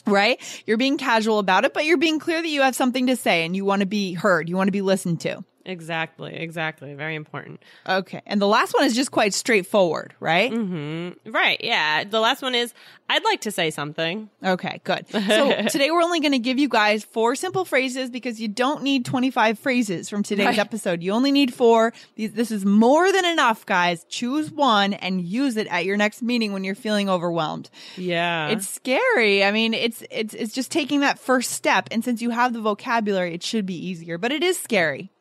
right? 0.08 0.39
You're 0.65 0.77
being 0.77 0.98
casual 0.98 1.39
about 1.39 1.65
it, 1.65 1.74
but 1.74 1.86
you're 1.86 1.98
being 1.98 2.20
clear 2.20 2.42
that 2.42 2.48
you 2.48 2.62
have 2.62 2.75
something 2.75 3.08
to 3.08 3.15
say 3.15 3.46
and 3.46 3.56
you 3.56 3.65
want 3.65 3.80
to 3.80 3.86
be 3.86 4.13
heard. 4.13 4.50
You 4.50 4.56
want 4.56 4.68
to 4.68 4.72
be 4.72 4.82
listened 4.82 5.22
to. 5.22 5.44
Exactly, 5.65 6.36
exactly. 6.36 6.93
Very 6.93 7.15
important. 7.15 7.62
Okay. 7.88 8.22
And 8.25 8.41
the 8.41 8.48
last 8.48 8.74
one 8.74 8.84
is 8.86 8.95
just 8.95 9.12
quite 9.12 9.34
straightforward, 9.34 10.13
right? 10.19 10.51
Mm-hmm. 10.51 11.31
Right. 11.31 11.60
Yeah. 11.63 12.03
The 12.03 12.19
last 12.19 12.41
one 12.41 12.53
is 12.53 12.74
I'd 13.10 13.24
like 13.24 13.41
to 13.41 13.51
say 13.51 13.72
something. 13.72 14.29
Okay, 14.43 14.81
good. 14.84 15.05
So 15.25 15.51
today 15.63 15.89
we're 15.89 16.03
only 16.03 16.19
going 16.19 16.34
to 16.34 16.39
give 16.39 16.60
you 16.60 16.69
guys 16.69 17.03
four 17.03 17.36
simple 17.36 17.65
phrases 17.65 18.10
because 18.10 18.39
you 18.39 18.48
don't 18.48 18.84
need 18.84 19.05
25 19.05 19.57
phrases 19.57 20.07
from 20.07 20.22
today's 20.24 20.45
right. 20.45 20.60
episode. 20.60 21.01
You 21.01 21.12
only 21.13 21.31
need 21.31 21.53
four. 21.53 21.93
This 22.15 22.51
is 22.51 22.63
more 22.63 23.12
than 23.12 23.25
enough, 23.25 23.65
guys. 23.65 24.05
Choose 24.07 24.51
one 24.51 24.93
and 24.93 25.19
use 25.22 25.57
it 25.57 25.67
at 25.67 25.84
your 25.84 25.98
next 25.98 26.22
meeting 26.22 26.53
when 26.53 26.63
you're 26.63 26.75
feeling 26.75 27.10
overwhelmed. 27.10 27.69
Yeah. 27.98 28.50
It's 28.50 28.69
scary. 28.69 29.43
I 29.43 29.51
mean, 29.51 29.74
it's 29.74 30.03
it's 30.12 30.36
it's 30.36 30.53
just 30.53 30.72
taking 30.72 31.00
that 31.00 31.17
first 31.17 31.51
step 31.51 31.89
and 31.91 32.03
since 32.03 32.22
you 32.22 32.29
have 32.29 32.53
the 32.53 32.62
vocabulary, 32.62 33.34
it 33.34 33.43
should 33.43 33.65
be 33.65 33.88
easier, 33.88 34.17
but 34.17 34.31
it 34.31 34.43
is 34.43 34.60
scary. 34.60 35.12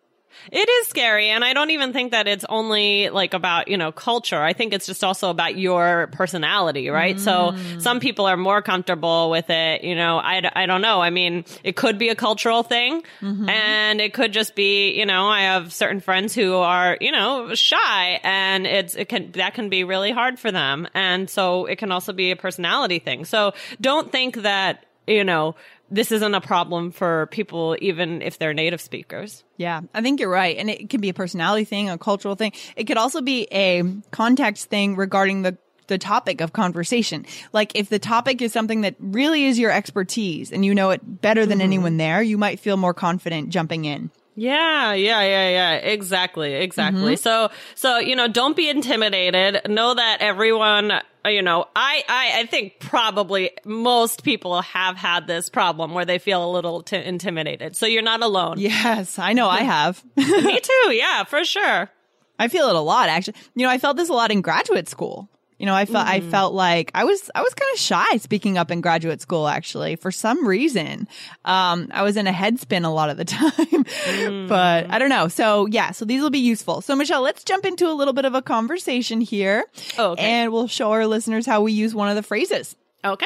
It 0.52 0.68
is 0.68 0.88
scary. 0.88 1.28
And 1.28 1.44
I 1.44 1.52
don't 1.52 1.70
even 1.70 1.92
think 1.92 2.12
that 2.12 2.28
it's 2.28 2.44
only 2.48 3.08
like 3.10 3.34
about, 3.34 3.68
you 3.68 3.76
know, 3.76 3.92
culture. 3.92 4.42
I 4.42 4.52
think 4.52 4.72
it's 4.72 4.86
just 4.86 5.02
also 5.02 5.30
about 5.30 5.56
your 5.56 6.08
personality, 6.12 6.88
right? 6.88 7.16
Mm. 7.16 7.20
So 7.20 7.56
some 7.78 8.00
people 8.00 8.26
are 8.26 8.36
more 8.36 8.62
comfortable 8.62 9.30
with 9.30 9.50
it. 9.50 9.84
You 9.84 9.94
know, 9.94 10.18
I, 10.18 10.42
I 10.54 10.66
don't 10.66 10.82
know. 10.82 11.00
I 11.00 11.10
mean, 11.10 11.44
it 11.62 11.76
could 11.76 11.98
be 11.98 12.08
a 12.08 12.14
cultural 12.14 12.62
thing 12.62 13.02
mm-hmm. 13.20 13.48
and 13.48 14.00
it 14.00 14.14
could 14.14 14.32
just 14.32 14.54
be, 14.54 14.98
you 14.98 15.06
know, 15.06 15.28
I 15.28 15.42
have 15.42 15.72
certain 15.72 16.00
friends 16.00 16.34
who 16.34 16.54
are, 16.56 16.96
you 17.00 17.12
know, 17.12 17.54
shy 17.54 18.20
and 18.22 18.66
it's, 18.66 18.94
it 18.94 19.08
can, 19.08 19.32
that 19.32 19.54
can 19.54 19.68
be 19.68 19.84
really 19.84 20.12
hard 20.12 20.38
for 20.38 20.50
them. 20.50 20.88
And 20.94 21.28
so 21.28 21.66
it 21.66 21.76
can 21.76 21.92
also 21.92 22.12
be 22.12 22.30
a 22.30 22.36
personality 22.36 22.98
thing. 22.98 23.24
So 23.24 23.52
don't 23.80 24.12
think 24.12 24.42
that, 24.42 24.84
you 25.06 25.24
know, 25.24 25.54
this 25.90 26.10
isn't 26.12 26.34
a 26.34 26.40
problem 26.40 26.90
for 26.90 27.26
people 27.26 27.76
even 27.80 28.22
if 28.22 28.38
they're 28.38 28.54
native 28.54 28.80
speakers. 28.80 29.44
Yeah, 29.56 29.82
I 29.92 30.02
think 30.02 30.20
you're 30.20 30.30
right. 30.30 30.56
And 30.56 30.70
it 30.70 30.90
can 30.90 31.00
be 31.00 31.08
a 31.08 31.14
personality 31.14 31.64
thing, 31.64 31.90
a 31.90 31.98
cultural 31.98 32.34
thing. 32.34 32.52
It 32.76 32.84
could 32.84 32.96
also 32.96 33.20
be 33.20 33.46
a 33.52 33.82
context 34.10 34.68
thing 34.70 34.96
regarding 34.96 35.42
the 35.42 35.56
the 35.86 35.98
topic 35.98 36.40
of 36.40 36.52
conversation. 36.52 37.26
Like 37.52 37.72
if 37.74 37.90
the 37.90 37.98
topic 37.98 38.40
is 38.40 38.52
something 38.52 38.82
that 38.82 38.94
really 38.98 39.44
is 39.44 39.58
your 39.58 39.70
expertise 39.70 40.50
and 40.50 40.64
you 40.64 40.74
know 40.74 40.90
it 40.90 41.20
better 41.20 41.44
than 41.46 41.58
mm-hmm. 41.58 41.64
anyone 41.64 41.96
there, 41.98 42.22
you 42.22 42.38
might 42.38 42.58
feel 42.58 42.76
more 42.76 42.94
confident 42.94 43.50
jumping 43.50 43.84
in. 43.84 44.10
Yeah, 44.36 44.94
yeah, 44.94 45.22
yeah, 45.22 45.48
yeah. 45.48 45.72
Exactly, 45.74 46.54
exactly. 46.54 47.14
Mm-hmm. 47.14 47.22
So, 47.22 47.50
so, 47.74 47.98
you 47.98 48.16
know, 48.16 48.26
don't 48.26 48.56
be 48.56 48.68
intimidated. 48.68 49.60
Know 49.68 49.94
that 49.94 50.18
everyone, 50.20 50.92
Uh, 51.24 51.30
you 51.30 51.42
know, 51.42 51.66
I, 51.74 52.04
I, 52.08 52.40
I 52.40 52.46
think 52.46 52.80
probably 52.80 53.50
most 53.64 54.24
people 54.24 54.60
have 54.60 54.96
had 54.96 55.26
this 55.26 55.48
problem 55.48 55.94
where 55.94 56.04
they 56.04 56.18
feel 56.18 56.44
a 56.44 56.50
little 56.50 56.82
t- 56.82 57.02
intimidated. 57.02 57.76
So 57.76 57.86
you're 57.86 58.02
not 58.02 58.22
alone. 58.22 58.58
Yes, 58.58 59.18
I 59.18 59.32
know 59.32 59.48
I 59.48 59.60
have. 59.60 60.04
Me 60.16 60.60
too. 60.60 60.92
Yeah, 60.92 61.24
for 61.24 61.44
sure. 61.44 61.90
I 62.38 62.48
feel 62.48 62.68
it 62.68 62.76
a 62.76 62.80
lot, 62.80 63.08
actually. 63.08 63.36
You 63.54 63.64
know, 63.64 63.70
I 63.70 63.78
felt 63.78 63.96
this 63.96 64.08
a 64.08 64.12
lot 64.12 64.30
in 64.30 64.42
graduate 64.42 64.88
school. 64.88 65.30
You 65.64 65.70
know, 65.70 65.74
I 65.74 65.86
felt 65.86 66.06
mm-hmm. 66.06 66.26
I 66.26 66.30
felt 66.30 66.52
like 66.52 66.90
I 66.94 67.04
was 67.04 67.30
I 67.34 67.40
was 67.40 67.54
kind 67.54 67.72
of 67.72 67.80
shy 67.80 68.16
speaking 68.18 68.58
up 68.58 68.70
in 68.70 68.82
graduate 68.82 69.22
school. 69.22 69.48
Actually, 69.48 69.96
for 69.96 70.12
some 70.12 70.46
reason, 70.46 71.08
um, 71.46 71.88
I 71.90 72.02
was 72.02 72.18
in 72.18 72.26
a 72.26 72.32
headspin 72.32 72.84
a 72.84 72.88
lot 72.88 73.08
of 73.08 73.16
the 73.16 73.24
time. 73.24 73.48
mm. 73.48 74.46
But 74.46 74.90
I 74.90 74.98
don't 74.98 75.08
know. 75.08 75.28
So 75.28 75.64
yeah, 75.64 75.92
so 75.92 76.04
these 76.04 76.20
will 76.20 76.28
be 76.28 76.40
useful. 76.40 76.82
So 76.82 76.94
Michelle, 76.94 77.22
let's 77.22 77.44
jump 77.44 77.64
into 77.64 77.88
a 77.88 77.94
little 77.94 78.12
bit 78.12 78.26
of 78.26 78.34
a 78.34 78.42
conversation 78.42 79.22
here, 79.22 79.64
oh, 79.96 80.10
okay. 80.10 80.22
and 80.22 80.52
we'll 80.52 80.68
show 80.68 80.92
our 80.92 81.06
listeners 81.06 81.46
how 81.46 81.62
we 81.62 81.72
use 81.72 81.94
one 81.94 82.10
of 82.10 82.16
the 82.16 82.22
phrases. 82.22 82.76
Okay. 83.02 83.24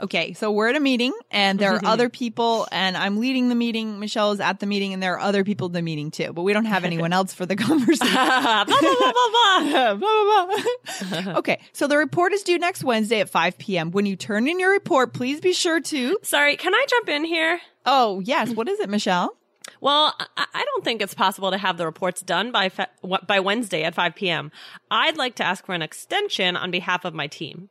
Okay, 0.00 0.32
so 0.32 0.52
we're 0.52 0.68
at 0.68 0.76
a 0.76 0.80
meeting 0.80 1.12
and 1.30 1.58
there 1.58 1.72
are 1.72 1.78
mm-hmm. 1.78 1.86
other 1.86 2.08
people 2.08 2.68
and 2.70 2.96
I'm 2.96 3.18
leading 3.18 3.48
the 3.48 3.56
meeting. 3.56 3.98
Michelle 3.98 4.30
is 4.30 4.38
at 4.38 4.60
the 4.60 4.66
meeting 4.66 4.92
and 4.92 5.02
there 5.02 5.14
are 5.14 5.20
other 5.20 5.42
people 5.42 5.66
at 5.66 5.72
the 5.72 5.82
meeting 5.82 6.12
too, 6.12 6.32
but 6.32 6.42
we 6.42 6.52
don't 6.52 6.66
have 6.66 6.84
anyone 6.84 7.12
else 7.12 7.34
for 7.34 7.46
the 7.46 7.56
conversation. 7.56 8.14
blah, 8.14 8.64
blah, 8.64 9.96
blah, 9.96 11.38
okay, 11.38 11.60
so 11.72 11.88
the 11.88 11.96
report 11.96 12.32
is 12.32 12.42
due 12.42 12.58
next 12.58 12.84
Wednesday 12.84 13.20
at 13.20 13.28
5 13.28 13.58
p.m. 13.58 13.90
When 13.90 14.06
you 14.06 14.14
turn 14.14 14.46
in 14.46 14.60
your 14.60 14.70
report, 14.70 15.14
please 15.14 15.40
be 15.40 15.52
sure 15.52 15.80
to. 15.80 16.18
Sorry, 16.22 16.56
can 16.56 16.74
I 16.74 16.86
jump 16.88 17.08
in 17.08 17.24
here? 17.24 17.60
Oh, 17.84 18.20
yes. 18.20 18.50
What 18.54 18.68
is 18.68 18.78
it, 18.78 18.88
Michelle? 18.88 19.36
Well, 19.80 20.14
I 20.36 20.64
don't 20.64 20.84
think 20.84 21.02
it's 21.02 21.14
possible 21.14 21.50
to 21.50 21.58
have 21.58 21.76
the 21.76 21.86
reports 21.86 22.20
done 22.22 22.52
by 22.52 22.68
fe- 22.68 22.86
by 23.26 23.40
Wednesday 23.40 23.82
at 23.82 23.94
5 23.94 24.14
p.m. 24.14 24.50
I'd 24.90 25.16
like 25.16 25.34
to 25.36 25.44
ask 25.44 25.66
for 25.66 25.74
an 25.74 25.82
extension 25.82 26.56
on 26.56 26.70
behalf 26.70 27.04
of 27.04 27.14
my 27.14 27.26
team 27.26 27.68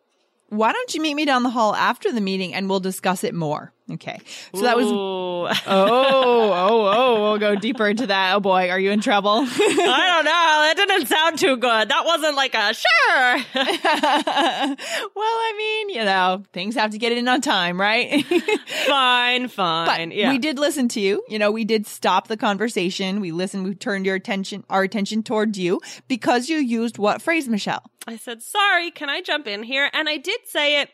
why 0.50 0.72
don't 0.72 0.96
you 0.96 1.01
meet 1.01 1.16
me 1.16 1.25
down 1.25 1.44
the 1.44 1.50
hall 1.50 1.75
after 1.75 2.12
the 2.12 2.22
meeting 2.22 2.54
and 2.54 2.70
we'll 2.70 2.80
discuss 2.80 3.24
it 3.24 3.34
more? 3.34 3.74
Okay. 3.89 4.20
So 4.53 4.62
that 4.62 4.75
was, 4.75 4.88
oh, 4.89 5.48
oh, 5.65 6.91
oh, 6.94 7.22
we'll 7.22 7.38
go 7.38 7.56
deeper 7.56 7.88
into 7.88 8.08
that. 8.08 8.36
Oh 8.36 8.39
boy, 8.41 8.70
are 8.70 8.79
you 8.79 8.91
in 8.91 9.00
trouble? 9.00 9.46
I 9.48 10.13
don't 10.13 10.25
know. 10.25 10.32
That 10.32 10.74
didn't 10.75 11.08
sound 11.08 11.39
too 11.39 11.56
good. 11.56 11.89
That 11.89 12.03
wasn't 12.06 12.36
like 12.36 12.53
a 12.53 12.74
sure. 12.74 13.38
well, 13.56 13.65
I 15.15 15.53
mean, 15.58 15.89
you 15.89 16.03
know, 16.03 16.44
things 16.51 16.75
have 16.75 16.91
to 16.91 16.98
get 16.98 17.13
in 17.13 17.27
on 17.29 17.39
time, 17.39 17.79
right? 17.79 18.25
fine, 18.88 19.48
fine. 19.48 20.10
But 20.10 20.15
yeah. 20.15 20.32
we 20.32 20.38
did 20.38 20.60
listen 20.60 20.89
to 20.89 21.00
you. 21.00 21.24
You 21.29 21.39
know, 21.39 21.51
we 21.51 21.63
did 21.63 21.88
stop 21.88 22.27
the 22.27 22.38
conversation. 22.38 23.22
We 23.22 23.32
listened. 23.32 23.63
We 23.63 23.75
turned 23.75 24.06
your 24.06 24.15
attention, 24.15 24.65
our 24.70 24.84
attention 24.84 25.24
towards 25.24 25.58
you 25.58 25.79
because 26.10 26.50
you 26.50 26.58
used 26.58 26.98
what 26.98 27.22
phrase, 27.22 27.48
Michelle? 27.48 27.84
I 28.10 28.15
said, 28.15 28.41
sorry, 28.41 28.89
can 28.89 29.10
I 29.10 29.22
jump 29.22 29.48
in 29.48 29.63
here? 29.63 29.89
And 29.91 30.08
I 30.08 30.15
did 30.15 30.39
say 30.46 30.82
it 30.82 30.89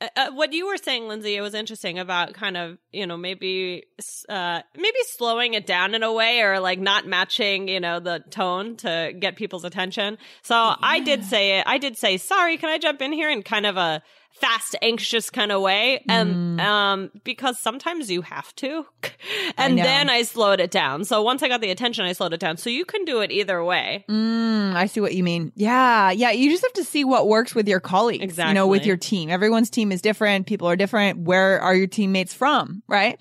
uh, 0.00 0.08
uh, 0.16 0.30
what 0.32 0.52
you 0.52 0.66
were 0.66 0.76
saying, 0.76 1.08
Lindsay, 1.08 1.36
it 1.36 1.40
was 1.40 1.54
interesting 1.54 1.98
about 1.98 2.34
kind 2.34 2.56
of, 2.56 2.78
you 2.92 3.06
know, 3.06 3.16
maybe, 3.16 3.84
uh, 4.28 4.60
maybe 4.76 4.98
slowing 5.16 5.54
it 5.54 5.66
down 5.66 5.94
in 5.94 6.02
a 6.02 6.12
way 6.12 6.40
or 6.42 6.60
like 6.60 6.78
not 6.78 7.06
matching, 7.06 7.68
you 7.68 7.80
know, 7.80 7.98
the 8.00 8.22
tone 8.30 8.76
to 8.76 9.14
get 9.18 9.36
people's 9.36 9.64
attention. 9.64 10.18
So 10.42 10.54
yeah. 10.54 10.74
I 10.80 11.00
did 11.00 11.24
say 11.24 11.58
it. 11.58 11.64
I 11.66 11.78
did 11.78 11.96
say, 11.96 12.18
sorry, 12.18 12.58
can 12.58 12.68
I 12.68 12.78
jump 12.78 13.00
in 13.00 13.12
here 13.12 13.30
and 13.30 13.44
kind 13.44 13.64
of 13.66 13.76
a, 13.76 14.02
fast, 14.40 14.76
anxious 14.82 15.30
kind 15.30 15.52
of 15.52 15.62
way. 15.62 16.02
And, 16.08 16.58
mm. 16.58 16.60
um, 16.60 17.10
because 17.24 17.58
sometimes 17.58 18.10
you 18.10 18.22
have 18.22 18.54
to. 18.56 18.86
and 19.56 19.80
I 19.80 19.82
then 19.82 20.10
I 20.10 20.22
slowed 20.22 20.60
it 20.60 20.70
down. 20.70 21.04
So 21.04 21.22
once 21.22 21.42
I 21.42 21.48
got 21.48 21.60
the 21.60 21.70
attention, 21.70 22.04
I 22.04 22.12
slowed 22.12 22.32
it 22.32 22.40
down. 22.40 22.56
So 22.56 22.70
you 22.70 22.84
can 22.84 23.04
do 23.04 23.20
it 23.20 23.30
either 23.30 23.64
way. 23.64 24.04
Mm, 24.08 24.74
I 24.74 24.86
see 24.86 25.00
what 25.00 25.14
you 25.14 25.24
mean. 25.24 25.52
Yeah. 25.54 26.10
Yeah. 26.10 26.30
You 26.30 26.50
just 26.50 26.64
have 26.64 26.72
to 26.74 26.84
see 26.84 27.04
what 27.04 27.28
works 27.28 27.54
with 27.54 27.68
your 27.68 27.80
colleagues. 27.80 28.24
Exactly. 28.24 28.50
You 28.50 28.54
know, 28.54 28.66
with 28.66 28.86
your 28.86 28.96
team. 28.96 29.30
Everyone's 29.30 29.70
team 29.70 29.92
is 29.92 30.02
different. 30.02 30.46
People 30.46 30.68
are 30.68 30.76
different. 30.76 31.20
Where 31.20 31.60
are 31.60 31.74
your 31.74 31.86
teammates 31.86 32.34
from? 32.34 32.82
Right. 32.86 33.20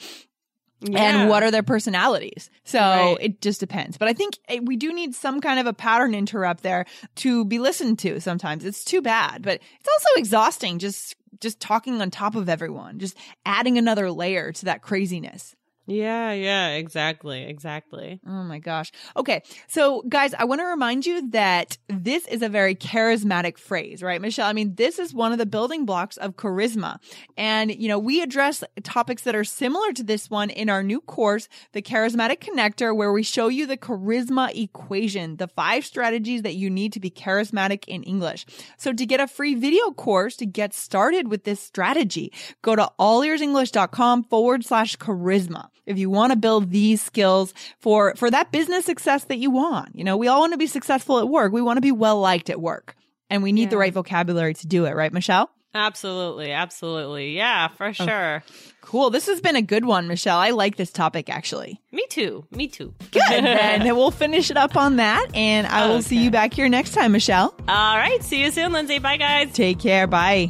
Yeah. 0.82 1.00
and 1.00 1.30
what 1.30 1.42
are 1.42 1.52
their 1.52 1.64
personalities. 1.64 2.50
So 2.64 2.80
right. 2.80 3.18
it 3.20 3.42
just 3.42 3.60
depends. 3.60 3.98
But 3.98 4.08
I 4.08 4.14
think 4.14 4.38
eh, 4.50 4.60
we 4.62 4.76
do 4.76 4.94
need 4.94 5.16
some 5.16 5.42
kind 5.42 5.60
of 5.60 5.68
a 5.68 5.74
pattern 5.74 6.14
interrupt 6.14 6.64
there 6.64 6.86
to 7.16 7.46
be 7.46 7.60
listened 7.60 8.00
to 8.00 8.20
sometimes. 8.20 8.66
It's 8.66 8.84
too 8.84 9.02
bad, 9.02 9.42
but 9.42 9.62
it's 9.80 9.90
also 9.90 10.20
exhausting 10.20 10.80
just 10.80 11.16
just 11.42 11.60
talking 11.60 12.02
on 12.02 12.12
top 12.12 12.36
of 12.36 12.48
everyone, 12.50 13.00
just 13.00 13.18
adding 13.46 13.78
another 13.78 14.10
layer 14.12 14.52
to 14.54 14.66
that 14.66 14.82
craziness. 14.82 15.56
Yeah, 15.88 16.32
yeah, 16.32 16.70
exactly, 16.70 17.44
exactly. 17.44 18.20
Oh 18.26 18.44
my 18.44 18.58
gosh. 18.58 18.92
Okay. 19.16 19.44
So 19.68 20.02
guys, 20.10 20.34
I 20.34 20.46
want 20.46 20.62
to 20.62 20.66
remind 20.66 21.06
you 21.06 21.30
that 21.30 21.78
this 21.88 22.26
is 22.28 22.42
a 22.42 22.50
very 22.50 22.74
charismatic 22.74 23.60
phrase, 23.60 24.02
right, 24.02 24.20
Michelle? 24.20 24.48
I 24.48 24.54
mean, 24.54 24.76
this 24.76 24.98
is 24.98 25.14
one 25.14 25.32
of 25.32 25.38
the 25.38 25.46
building 25.46 25.86
blocks 25.86 26.18
of 26.18 26.38
charisma. 26.38 26.98
And, 27.38 27.72
you 27.72 27.88
know, 27.88 28.00
we 28.00 28.22
address 28.22 28.64
topics 28.82 29.22
that 29.24 29.36
are 29.36 29.44
similar 29.44 29.94
to 29.94 30.02
this 30.02 30.28
one 30.28 30.50
in 30.50 30.70
our 30.70 30.82
new 30.82 31.02
course, 31.02 31.48
The 31.74 31.84
Charismatic 31.84 32.40
Connector, 32.40 32.96
where 32.96 33.12
we 33.12 33.22
show 33.22 33.48
you 33.48 33.68
the 33.68 33.78
charisma 33.78 34.56
equation, 34.56 35.38
the 35.38 35.48
five 35.48 35.86
strategies 35.86 36.42
that 36.42 36.56
you 36.56 36.72
need 36.72 36.94
to 36.94 37.00
be 37.00 37.12
charismatic 37.12 37.86
in 37.88 38.02
English. 38.04 38.48
So 38.78 38.92
to 38.92 39.06
get 39.06 39.20
a 39.20 39.28
free 39.28 39.54
video 39.54 39.92
course 39.92 40.36
to 40.38 40.48
get 40.48 40.74
started 40.74 41.28
with 41.28 41.44
this 41.44 41.60
strategy, 41.60 42.34
go 42.64 42.76
to 42.76 42.90
allearsenglish.com 43.00 44.24
forward 44.24 44.66
slash 44.66 44.98
charisma 44.98 45.70
if 45.86 45.98
you 45.98 46.10
want 46.10 46.32
to 46.32 46.38
build 46.38 46.72
these 46.72 47.02
skills 47.02 47.54
for, 47.80 48.16
for 48.16 48.32
that 48.32 48.52
business 48.52 48.86
success 48.86 49.26
that 49.26 49.38
you 49.38 49.52
want. 49.52 49.96
You 49.96 50.04
know, 50.04 50.18
we 50.18 50.28
all 50.28 50.42
want 50.42 50.54
to 50.54 50.58
be 50.58 50.68
successful 50.68 51.20
at 51.20 51.30
work. 51.30 51.52
We 51.52 51.62
want 51.62 51.78
to 51.78 51.82
be 51.82 51.92
well 51.92 52.20
liked 52.20 52.50
at 52.50 52.60
work 52.60 52.96
and 53.30 53.44
we 53.44 53.52
need 53.52 53.64
yeah. 53.64 53.70
the 53.70 53.78
right 53.78 53.94
vocabulary 53.94 54.54
to 54.54 54.68
do 54.68 54.86
it, 54.86 54.96
right, 54.96 55.12
Michelle? 55.12 55.50
Absolutely. 55.74 56.52
Absolutely. 56.52 57.36
Yeah, 57.36 57.68
for 57.68 57.88
oh, 57.88 57.92
sure. 57.92 58.44
Oh, 58.48 58.52
cool. 58.80 59.10
This 59.10 59.28
has 59.28 59.42
been 59.42 59.58
a 59.58 59.62
good 59.62 59.84
one, 59.84 60.08
Michelle. 60.08 60.38
I 60.38 60.52
like 60.52 60.78
this 60.78 60.90
topic 60.90 61.30
actually. 61.30 61.82
Me 61.92 62.06
too. 62.10 62.46
Me 62.50 62.68
too. 62.68 62.94
Good. 63.12 63.22
then 63.28 63.96
we'll 63.96 64.12
finish 64.12 64.50
it 64.50 64.58
up 64.58 64.78
on 64.78 64.96
that 64.96 65.28
and 65.34 65.68
I 65.68 65.88
will 65.88 65.96
okay. 65.96 66.04
see 66.04 66.24
you 66.24 66.32
back 66.32 66.54
here 66.54 66.70
next 66.70 66.94
time, 66.94 67.12
Michelle. 67.12 67.54
All 67.68 67.98
right. 67.98 68.24
See 68.24 68.42
you 68.42 68.52
soon, 68.52 68.72
Lindsay. 68.72 69.00
Bye, 69.00 69.18
guys. 69.18 69.52
Take 69.52 69.80
care. 69.80 70.08
Bye. 70.08 70.50